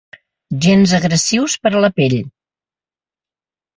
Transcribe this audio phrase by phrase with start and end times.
[0.65, 2.17] Gens agressius per a la pell.